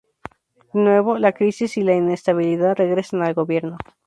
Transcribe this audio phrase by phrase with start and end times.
[0.73, 3.77] De nuevo, la crisis y la inestabilidad regresan al gobierno.